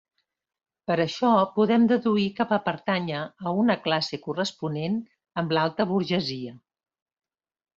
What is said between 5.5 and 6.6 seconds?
l'alta burgesia.